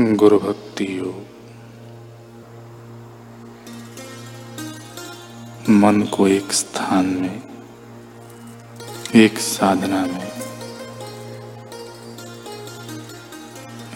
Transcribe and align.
गुरु 0.00 0.38
भक्ति 0.38 0.98
योग 0.98 1.26
मन 5.70 6.02
को 6.02 6.28
एक 6.28 6.52
स्थान 6.52 7.06
में, 7.06 7.42
एक 9.14 9.38
साधना 9.38 10.06
में, 10.06 10.32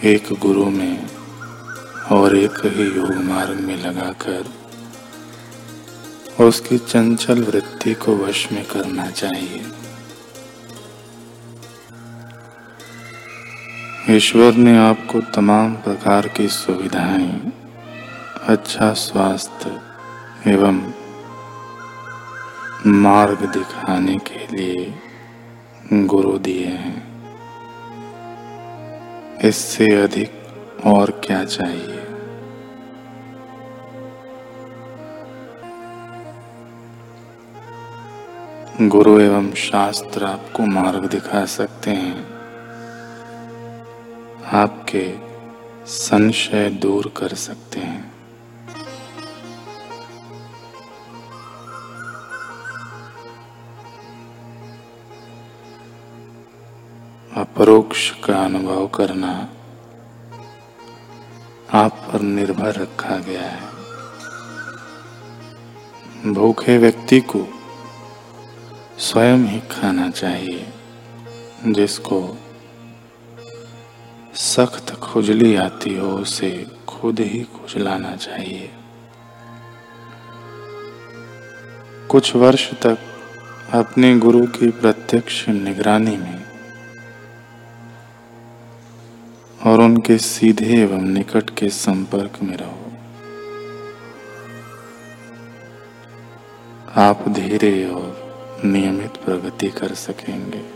एक 0.03 0.33
गुरु 0.39 0.65
में 0.69 1.07
और 2.11 2.37
एक 2.37 2.65
ही 2.65 2.83
योग 2.83 3.13
मार्ग 3.13 3.59
में 3.59 3.77
लगाकर 3.83 4.43
उसकी 6.43 6.77
चंचल 6.77 7.43
वृत्ति 7.43 7.93
को 7.93 8.15
वश 8.15 8.51
में 8.51 8.65
करना 8.65 9.11
चाहिए। 9.11 9.65
ईश्वर 14.09 14.53
ने 14.53 14.77
आपको 14.77 15.21
तमाम 15.21 15.73
प्रकार 15.73 16.27
की 16.27 16.47
सुविधाएँ 16.47 17.53
अच्छा 18.47 18.93
स्वास्थ्य 18.93 19.81
एवं 20.51 20.93
मार्ग 22.87 23.45
दिखाने 23.53 24.17
के 24.17 24.55
लिए 24.55 24.93
गुरु 25.93 26.39
दिए 26.39 26.65
हैं। 26.65 27.07
इससे 29.39 30.01
अधिक 30.01 30.31
और 30.85 31.21
क्या 31.25 31.45
चाहिए? 31.45 31.99
गुरु 38.87 39.19
एवं 39.19 39.53
शास्त्र 39.53 40.25
आपको 40.25 40.65
मार्ग 40.65 41.05
दिखा 41.05 41.45
सकते 41.45 41.91
हैं। 41.91 42.32
आपके 44.53 45.15
संशय 45.85 46.69
दूर 46.69 47.13
कर 47.17 47.33
सकते 47.33 47.79
हैं। 47.79 48.13
अपरोक्ष 57.35 58.11
का 58.23 58.45
अनुभव 58.45 58.87
करना 58.87 59.49
आप 61.73 61.91
पर 62.13 62.21
निर्भर 62.21 62.75
रखा 62.75 63.17
गया 63.17 63.41
है। 63.41 63.73
भूखे 66.33 66.77
व्यक्ति 66.77 67.19
को 67.19 67.47
स्वयं 68.99 69.37
ही 69.37 69.59
खाना 69.59 70.09
चाहिए, 70.09 70.73
जिसको 71.67 72.37
सख्त 74.53 74.95
खुजली 74.95 75.55
आती 75.55 75.97
हो, 75.97 76.07
उसे 76.07 76.67
खुद 76.87 77.19
ही 77.19 77.43
खुजलाना 77.43 78.15
चाहिए। 78.15 78.69
कुछ 82.09 82.35
वर्ष 82.35 82.73
तक 82.73 82.97
अपने 83.73 84.19
गुरु 84.19 84.47
की 84.47 84.71
प्रत्यक्ष 84.71 85.49
निगरानी 85.49 86.17
में 86.17 86.43
और 89.65 89.81
उनके 89.81 90.17
सीधे 90.17 90.81
एवं 90.81 91.01
निकट 91.01 91.49
के 91.49 91.69
संपर्क 91.69 92.43
में 92.43 92.57
रहो। 92.57 92.79
आप 97.01 97.29
धीरे 97.29 97.89
और 97.89 98.61
नियमित 98.65 99.17
प्रगति 99.17 99.67
कर 99.67 99.93
सकेंगे। 99.93 100.72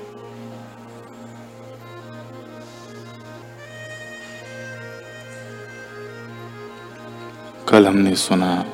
कल 7.69 7.87
हमने 7.87 8.15
सुना। 8.15 8.65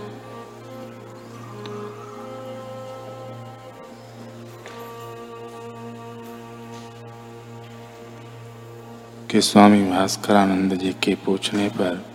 कि 9.32 9.42
स्वामी 9.42 9.84
भास्करानंद 9.84 10.76
जी 10.76 10.94
के 11.04 11.16
पूछने 11.16 11.70
पर 11.70 12.06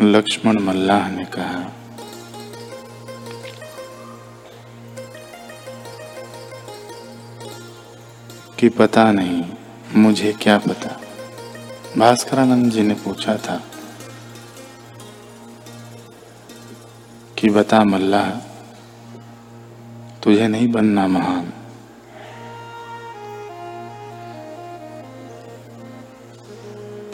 लक्ष्मण 0.00 0.58
मल्लाह 0.58 1.10
ने 1.10 1.24
कहा 1.24 1.81
कि 8.62 8.68
पता 8.68 9.12
नहीं 9.12 9.44
मुझे 9.96 10.32
क्या 10.32 10.58
पता। 10.58 11.00
भास्करानंद 11.98 12.70
जी 12.72 12.82
ने 12.82 12.94
पूछा 12.94 13.36
था 13.36 13.62
कि 17.38 17.50
बता 17.50 17.84
मल्लाह 17.84 18.30
तुझे 20.22 20.48
नहीं 20.48 20.72
बनना 20.72 21.06
महान। 21.06 21.52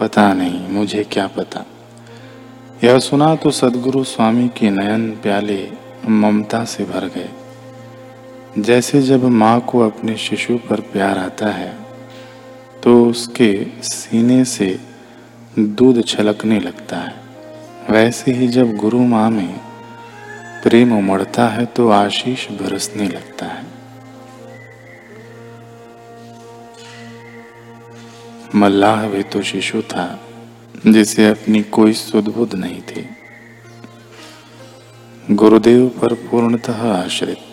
पता 0.00 0.32
नहीं 0.32 0.68
मुझे 0.68 1.04
क्या 1.04 1.26
पता। 1.26 1.64
यह 2.84 2.98
सुना 2.98 3.34
तो 3.34 3.50
सदगुरु 3.50 4.04
स्वामी 4.04 4.48
के 4.48 4.70
नयन 4.70 5.10
प्याले 5.10 5.72
ममता 6.08 6.64
से 6.64 6.84
भर 6.84 7.04
गए। 7.06 7.47
जैसे 8.58 9.00
जब 9.02 9.24
माँ 9.24 9.60
को 9.60 9.80
अपने 9.80 10.16
शिशु 10.16 10.56
पर 10.68 10.80
प्यार 10.92 11.18
आता 11.18 11.48
है 11.48 11.72
तो 12.82 13.04
उसके 13.04 13.52
सीने 13.82 14.44
से 14.44 14.78
दूध 15.58 16.04
छलकने 16.06 16.58
लगता 16.60 16.96
है। 16.96 17.14
वैसे 17.90 18.32
ही 18.32 18.48
जब 18.48 18.76
गुरु 18.76 18.98
माँ 19.06 19.30
में 19.30 19.60
प्रेम 20.62 20.92
उमड़ता 20.98 21.48
है 21.48 21.64
तो 21.66 21.88
आशीष 21.88 22.46
बरसने 22.52 23.08
लगता 23.08 23.46
है। 23.46 23.66
मल्लाह 28.54 29.08
भी 29.08 29.22
तो 29.22 29.42
शिशु 29.42 29.82
था, 29.82 30.06
जिसे 30.86 31.28
अपनी 31.28 31.62
कोई 31.62 31.92
सुदबुद 31.94 32.54
नहीं 32.54 32.80
थी। 32.82 33.08
गुरुदेव 35.32 35.88
पर 36.00 36.14
पूर्णतः 36.30 36.80
आश्रित 36.94 37.47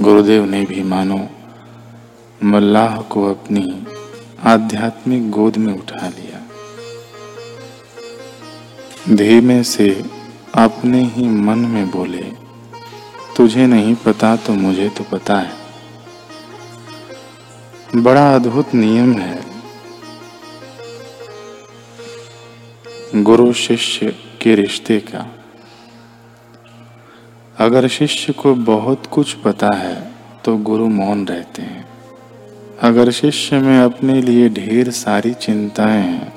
गुरुदेव 0.00 0.44
ने 0.44 0.64
भी 0.64 0.82
मानो, 0.82 1.28
मल्लाह 2.44 3.00
को 3.00 3.30
अपनी 3.30 3.86
आध्यात्मिक 4.44 5.30
गोद 5.30 5.56
में 5.56 5.74
उठा 5.74 6.08
लिया। 6.08 6.38
धीमे 9.16 9.62
से 9.62 10.04
अपने 10.54 11.04
ही 11.04 11.28
मन 11.28 11.58
में 11.58 11.90
बोले, 11.90 12.32
तुझे 13.36 13.66
नहीं 13.66 13.94
पता 13.94 14.36
तो 14.36 14.52
मुझे 14.52 14.88
तो 14.88 15.04
पता 15.04 15.38
है। 15.38 15.52
बड़ा 17.96 18.34
अद्भुत 18.34 18.74
नियम 18.74 19.12
है। 19.12 19.44
गुरु 23.14 23.52
शिष्य 23.52 24.16
के 24.40 24.54
रिश्ते 24.54 24.98
का 25.00 25.41
अगर 27.62 27.88
शिष्य 27.88 28.32
को 28.32 28.54
बहुत 28.54 29.06
कुछ 29.06 29.32
पता 29.32 29.68
है 29.74 30.10
तो 30.44 30.56
गुरु 30.56 30.88
मौन 30.88 31.26
रहते 31.26 31.62
हैं। 31.62 31.84
अगर 32.82 33.10
शिष्य 33.10 33.58
में 33.58 33.78
अपने 33.78 34.22
लिए 34.22 34.48
ढेर 34.48 34.90
सारी 34.90 35.34
चिंताएँ 35.34 36.02
हैं, 36.02 36.32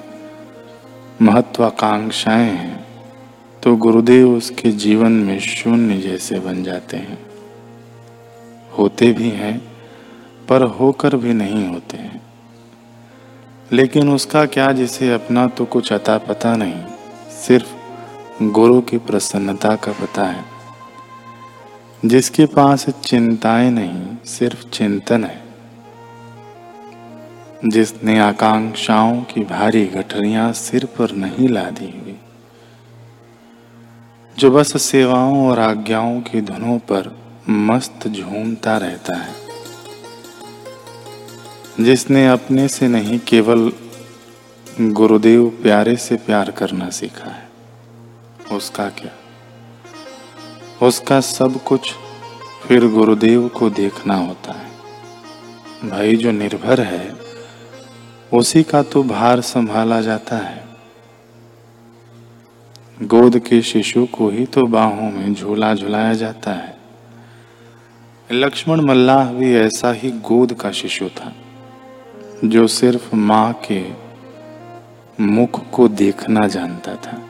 महत्वाकांक्षाएँ 1.22 2.52
हैं 2.52 2.86
तो 3.64 3.76
गुरुदेव 3.76 4.32
उसके 4.32 4.72
जीवन 4.72 5.12
में 5.12 5.40
शून्य 5.40 5.98
जैसे 5.98 6.40
बन 6.40 6.64
जाते 6.64 6.98
हैं। 6.98 7.18
होते 8.78 9.14
भी 9.14 9.30
हैं, 9.30 9.62
पर 10.50 10.62
होकर 10.62 11.16
भी 11.16 11.34
नहीं 11.34 11.68
होते 11.68 11.98
हैं। 11.98 12.22
लेकिन 13.72 14.10
उसका 14.10 14.46
क्या 14.46 14.72
जिसे 14.72 15.14
अपना 15.14 15.48
तो 15.48 15.66
कुछ 15.66 15.94
अता 15.94 16.18
पता 16.18 16.56
नहीं, 16.56 16.84
सिर्फ़ 17.48 17.74
गुरु 18.44 18.82
की 18.82 18.98
प्रसन्नता 18.98 19.76
का 19.76 19.92
पता 19.92 20.24
है। 20.24 20.55
जिसके 22.06 22.46
पास 22.46 22.90
चिंताएँ 22.90 23.72
नहीं, 23.72 24.18
सिर्फ़ 24.26 24.70
चिंतन 24.70 25.24
है। 25.24 25.44
जिसने 27.66 28.20
आकांक्षाओं 28.20 29.22
की 29.22 29.44
भारी 29.44 29.86
गठरियाँ 29.86 30.54
सिर 30.54 30.86
पर 30.86 31.12
नहीं 31.12 31.50
ला 31.50 31.64
दी 31.64 31.86
हुई 31.86 32.20
जो 34.40 34.52
बस 34.52 34.82
सेवाओं 34.82 35.48
और 35.48 35.60
आज्ञाओं 35.60 36.22
की 36.22 36.42
धुनों 36.42 36.80
पर 36.80 37.18
मस्त 37.50 38.08
झूमता 38.08 38.78
रहता 38.78 39.16
है। 39.16 39.34
जिसने 41.82 42.28
अपने 42.28 42.68
से 42.68 42.88
नहीं 42.88 43.20
केवल 43.20 43.72
गुरुदेव 44.82 45.60
प्यारे 45.64 45.96
से 45.96 46.16
प्यार 46.16 46.52
करना 46.52 46.90
सीखा 46.90 47.30
है, 47.30 47.50
उसका 48.52 48.90
क्या? 48.90 49.12
उसका 50.84 51.20
सब 51.20 51.64
कुछ 51.64 51.94
फिर 52.64 52.88
गुरुदेव 52.88 53.48
को 53.48 53.70
देखना 53.70 54.16
होता 54.16 54.54
है। 54.54 55.90
भाई 55.90 56.16
जो 56.16 56.32
निर्भर 56.32 56.82
है, 56.82 57.16
उसी 58.34 58.64
का 58.64 58.84
तो 58.84 59.04
भार 59.04 59.42
संभाला 59.42 60.02
जाता 60.02 60.38
है। 60.38 60.64
गोद 63.04 63.40
के 63.40 63.62
शिशु 63.62 64.06
को 64.06 64.30
ही 64.30 64.46
तो 64.46 64.66
बाहों 64.66 65.12
में 65.12 65.34
झूला 65.34 65.74
झुलाया 65.76 66.14
जाता 66.14 66.52
है। 66.52 66.78
लक्ष्मण 68.32 68.82
मल्लाह 68.82 69.34
भी 69.34 69.56
ऐसा 69.56 69.92
ही 69.92 70.12
गोद 70.12 70.54
का 70.54 70.72
शिशु 70.72 71.10
था, 71.10 71.34
जो 72.46 72.68
सिर्फ़ 72.68 73.16
माँ 73.16 73.54
के 73.72 73.84
मुख 75.20 75.70
को 75.72 75.88
देखना 75.88 76.48
जानता 76.48 76.96
था। 76.96 77.22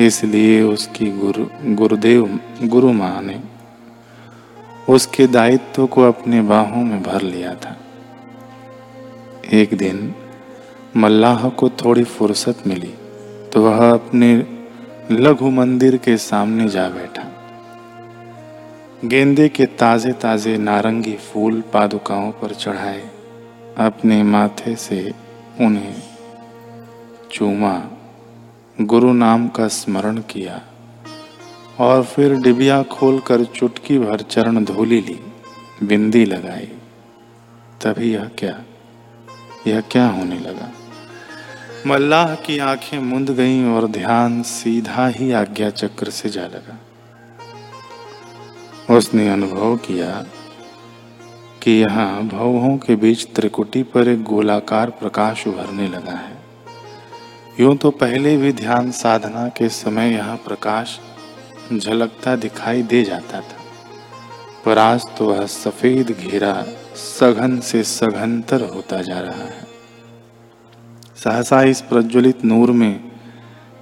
इसलिए 0.00 0.62
उसकी 0.62 1.10
गुरु, 1.10 1.44
गुरुदेव, 1.74 2.40
गुरु 2.62 2.92
माँ 2.92 3.20
ने 3.22 3.40
उसके 4.88 5.26
दायित्व 5.26 5.86
को 5.86 6.02
अपने 6.02 6.40
बाहों 6.42 6.84
में 6.84 7.02
भर 7.02 7.22
लिया 7.22 7.54
था। 7.54 7.76
एक 9.52 9.74
दिन 9.74 10.14
मल्लाह 10.96 11.48
को 11.50 11.68
थोड़ी 11.76 12.04
फुर्सत 12.04 12.66
मिली 12.66 12.92
तो 13.52 13.62
वह 13.62 13.90
अपने 13.90 14.34
लघु 15.10 15.50
मंदिर 15.50 15.96
के 15.96 16.16
सामने 16.18 16.68
जा 16.68 16.88
बैठा। 16.88 17.30
गेंदे 19.04 19.48
के 19.48 19.66
ताजे 19.78 20.12
ताजे 20.12 20.56
नारंगी 20.58 21.16
फूल 21.22 21.60
पादुकाओं 21.72 22.30
पर 22.32 22.54
चढ़ाए, 22.54 23.02
अपने 23.78 24.22
माथे 24.22 24.74
से 24.76 25.12
उन्हें 25.60 25.94
चूमा। 27.32 27.74
गुरु 28.80 29.12
नाम 29.12 29.48
का 29.48 29.68
स्मरण 29.68 30.16
किया 30.16 30.62
और 31.78 32.04
फिर 32.04 32.34
डिबिया 32.34 32.82
खोलकर 32.82 33.44
चुटकी 33.44 33.98
भर 33.98 34.20
चरण 34.20 34.64
धोली 34.64 35.00
ली, 35.00 35.20
बिंदी 35.82 36.24
लगाई। 36.24 36.72
तभी 37.82 38.14
यह 38.14 38.30
क्या? 38.38 38.62
यह 39.66 39.80
क्या 39.80 40.06
होने 40.06 40.38
लगा? 40.38 40.72
मल्लाह 41.86 42.34
की 42.34 42.58
आँखें 42.58 42.98
मुंद 42.98 43.30
गईं 43.30 43.66
और 43.66 43.86
ध्यान 43.86 44.42
सीधा 44.42 45.08
ही 45.08 45.32
आज्ञा 45.32 45.70
चक्र 45.70 46.10
से 46.10 46.28
जा 46.28 46.46
लगा। 46.46 46.80
उसने 48.96 49.28
अनुभव 49.28 49.76
किया 49.76 50.26
कि 51.62 51.70
यहाँ 51.70 52.22
भवों 52.22 52.76
के 52.76 52.96
बीच 52.96 53.26
त्रिकुटी 53.34 53.82
पर 53.82 54.08
एक 54.08 54.22
गोलाकार 54.22 54.90
प्रकाश 54.90 55.46
उभरने 55.46 55.88
लगा 55.88 56.12
है। 56.12 56.33
यूँ 57.60 57.76
तो 57.76 57.90
पहले 57.90 58.36
भी 58.36 58.52
ध्यान 58.52 58.90
साधना 58.90 59.48
के 59.48 59.68
समय 59.68 60.12
यह 60.12 60.34
प्रकाश 60.34 60.98
झलकता 61.72 62.36
दिखाई 62.36 62.82
दे 62.82 63.02
जाता 63.04 63.40
था। 63.40 63.62
पर 64.64 64.78
आज 64.78 65.04
तो 65.18 65.26
वह 65.26 65.46
सफ़ेद 65.46 66.10
घेरा 66.10 66.66
सघन 66.94 67.60
से 67.60 67.82
सघनतर 67.84 68.62
होता 68.74 69.02
जा 69.02 69.20
रहा 69.20 69.44
है। 69.44 69.66
सहसा 71.16 71.62
इस 71.62 71.80
प्रज्वलित 71.80 72.44
नूर 72.44 72.70
में 72.70 73.10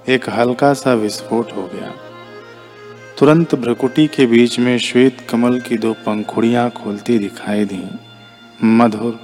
एक 0.09 0.29
हल्का 0.29 0.73
सा 0.73 0.93
विस्फोट 0.93 1.51
हो 1.51 1.69
गया। 1.73 1.91
तुरंत 3.19 3.55
भ्रकुटी 3.55 4.07
के 4.07 4.25
बीच 4.25 4.59
में 4.59 4.77
श्वेत 4.77 5.27
कमल 5.29 5.59
की 5.59 5.77
दो 5.77 5.93
पंखुड़ियाँ 5.93 6.69
खोलती 6.69 7.17
दिखाई 7.19 7.65
दी। 7.65 7.83
मधुर 8.63 9.19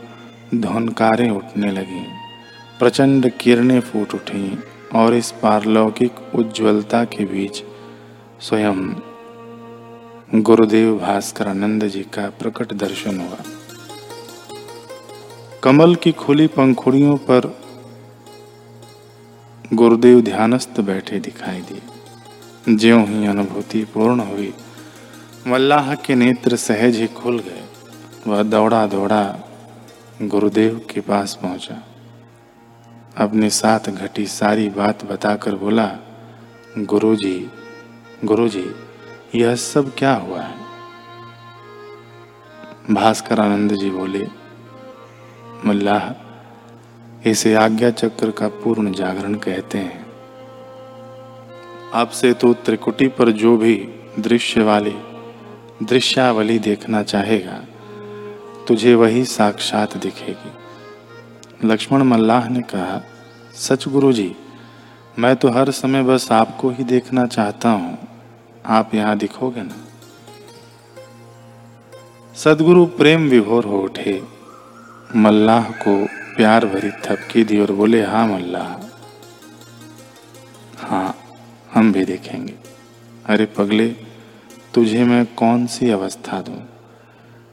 धुनकारें 0.56 1.30
उठने 1.30 1.72
लगी। 1.72 2.19
प्रचंड 2.80 3.30
किरणें 3.32 3.80
फूट 3.82 4.14
उठी 4.16 4.58
और 4.96 5.14
इस 5.14 5.32
पारलौकिक 5.32 6.20
उज्ज्वलता 6.36 7.04
के 7.06 7.26
बीच 7.26 7.62
स्वयं 8.42 8.80
गुरुदेव 10.42 10.98
भास्कर 11.00 11.48
आनंद 11.48 11.84
जी 11.88 12.04
का 12.14 12.30
प्रकट 12.40 12.74
दर्शन 12.74 13.20
हुआ। 13.20 13.38
कमल 15.64 15.96
की 15.96 16.12
खुली 16.12 16.48
पंखुड़ियों 16.48 17.18
पर 17.18 17.56
गुरुदेव 19.74 20.22
ध्यानस्थ 20.22 20.80
बैठे 20.82 21.20
दिखाई 21.20 21.62
दिए। 21.62 22.78
ज्यों 22.78 23.04
ही 23.08 23.26
अनुभूति 23.28 23.84
पूर्ण 23.94 24.20
हुई, 24.22 24.54
मल्लाह 25.48 25.94
के 25.96 26.16
नेत्र 26.16 26.56
सहज 26.56 26.96
ही 26.96 27.08
खुल 27.08 27.40
गए। 27.40 27.64
वह 28.28 28.44
दौड़ा 28.44 28.86
दौड़ा 28.88 29.24
गुरुदेव 30.22 30.82
के 30.90 31.02
पास 31.02 31.40
पहुँचा। 31.42 31.84
अपने 33.20 33.50
साथ 33.50 33.90
घटी 33.90 34.26
सारी 34.26 34.70
बात 34.70 35.04
बताकर 35.06 35.56
बोला, 35.56 35.98
गुरुजी 36.78 37.50
गुरुजी, 38.26 38.76
यह 39.36 39.56
सब 39.56 39.92
क्या 39.98 40.14
हुआ 40.14 40.42
है? 40.42 40.56
भास्कर 42.92 43.40
आनंद 43.40 43.74
जी 43.74 43.90
बोले 43.90 44.28
मल्लाह 45.66 47.30
इसे 47.30 47.54
आज्ञा 47.56 47.90
चक्र 47.90 48.32
का 48.32 48.48
पूर्ण 48.48 48.92
जागरण 48.92 49.34
कहते 49.34 49.78
हैं। 49.78 50.06
आपसे 51.94 52.34
तो 52.34 52.54
त्रिकुटी 52.54 53.08
पर 53.08 53.32
जो 53.32 53.58
भी 53.58 53.76
दृश्य 54.20 54.64
वाली, 54.64 54.96
दृश्यावली 55.84 56.60
देखना 56.60 57.04
चाहेगा, 57.04 57.60
तुझे 58.68 58.96
वही 58.96 59.26
साक्षात 59.26 59.98
दिखेगी। 59.98 60.52
लक्ष्मण 61.64 62.02
मल्लाह 62.02 62.48
ने 62.50 62.62
कहा, 62.62 63.02
सच 63.56 63.88
गुरु 63.88 64.12
जी 64.14 64.36
मैं 65.20 65.36
तो 65.36 65.50
हर 65.50 65.72
समय 65.72 66.04
बस 66.04 66.32
आपको 66.32 66.70
ही 66.70 66.84
देखना 66.84 67.26
चाहता 67.28 67.70
हूँ। 67.70 67.98
आप 68.66 68.94
यहाँ 68.96 69.18
दिखोगे 69.18 69.62
ना? 69.62 69.76
सदगुरु 72.36 72.86
प्रेम 72.86 73.28
विभोर 73.30 73.66
हो 73.66 73.82
उठे। 73.82 74.22
मल्लाह 75.16 75.72
को 75.82 75.96
प्यार 76.36 76.66
भरी 76.66 76.92
थपकी 77.06 77.44
दी 77.44 77.60
और 77.60 77.72
बोले 77.72 78.04
हाँ 78.04 78.26
मल्लाह 78.28 78.68
हाँ 80.88 81.16
हम 81.74 81.92
भी 81.92 82.06
देखेंगे। 82.06 82.54
अरे 83.26 83.46
पगले, 83.58 83.88
तुझे 84.74 85.04
मैं 85.04 85.26
कौन 85.36 85.66
सी 85.68 85.90
अवस्था 85.90 86.42
दूँ? 86.42 86.62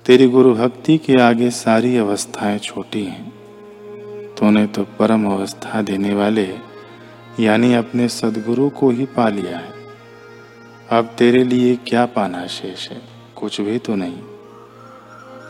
तेरी 0.04 0.28
गुरु 0.28 0.54
भक्ति 0.54 0.98
के 0.98 1.20
आगे 1.22 1.50
सारी 1.50 1.96
अवस्थाएँ 1.96 2.58
छोटी 2.58 3.04
हैं। 3.04 3.35
तूने 4.38 4.66
तो 4.66 4.82
परम 4.98 5.26
अवस्था 5.26 5.82
देने 5.82 6.14
वाले, 6.14 6.54
यानी 7.40 7.74
अपने 7.74 8.08
सदगुरु 8.08 8.68
को 8.70 8.90
ही 8.90 9.04
पा 9.04 9.28
लिया 9.28 9.58
है। 9.58 9.72
अब 10.90 11.14
तेरे 11.18 11.44
लिए 11.44 11.76
क्या 11.76 12.06
पाना 12.06 12.46
शेष 12.46 12.90
है? 12.90 13.02
कुछ 13.36 13.60
भी 13.60 13.78
तो 13.78 13.94
नहीं। 13.94 14.22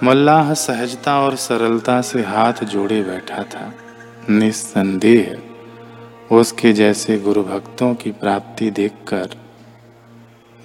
मल्लाह 0.05 0.55
सहजता 0.55 1.21
और 1.21 1.37
सरलता 1.37 2.01
से 2.01 2.23
हाथ 2.23 2.65
जोड़े 2.65 3.03
बैठा 3.03 3.43
था। 3.43 3.73
निस्संदेह, 4.31 5.39
उसके 6.35 6.73
जैसे 6.73 7.19
गुरु 7.19 7.43
भक्तों 7.43 7.95
की 7.95 8.11
प्राप्ति 8.11 8.71
देखकर 8.71 9.29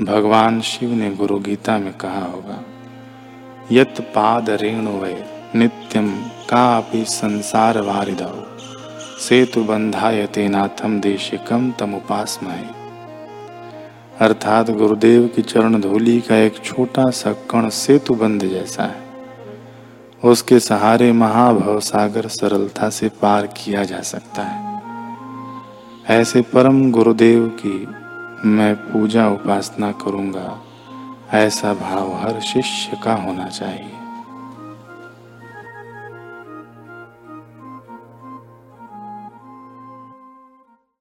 भगवान 0.02 0.62
शिव 0.62 0.90
ने 0.90 1.12
गुरु 1.12 1.40
गीता 1.40 1.78
में 1.78 1.94
कहा 1.94 2.26
होगा 2.26 2.64
यत 3.72 4.02
पाद 4.02 4.50
रेणु 4.50 4.92
वे 4.92 5.26
नित्यम 5.56 6.26
का 6.54 6.82
संसार 6.94 7.82
वारिदौ 7.82 8.32
सेतु 9.20 9.64
बंधाय 9.64 10.26
तेनाथम 10.28 11.00
देशिकम 11.00 11.72
तम 11.72 11.94
उपासमाए 11.96 12.66
अर्थात 14.20 14.72
गुरुदेव 14.72 15.28
की 15.28 15.42
चरण 15.42 15.82
धूलि 15.82 16.20
का 16.22 16.36
एक 16.36 16.64
छोटा 16.64 17.10
सा 17.10 17.34
कण 17.34 17.70
सेतु 17.70 18.16
बंध 18.16 18.46
जैसा 18.46 18.84
है। 18.84 19.04
उसके 20.24 20.60
सहारे 20.60 21.12
महाभव 21.12 21.80
सागर 21.80 22.28
सरलता 22.28 22.90
से 22.90 23.10
पार 23.10 23.48
किया 23.48 23.84
जा 23.84 24.02
सकता 24.02 24.44
है। 24.44 24.82
ऐसे 26.10 26.42
परम 26.42 26.92
गुरुदेव 26.92 27.48
की 27.66 27.88
मैं 28.48 28.76
पूजा 28.76 29.30
उपासना 29.30 29.92
करूँगा, 29.92 30.60
ऐसा 31.34 31.74
भाव 31.74 32.14
हर 32.16 32.40
शिष्य 32.40 33.02
का 33.04 33.14
होना 33.14 33.48
चाहिए। 33.48 34.01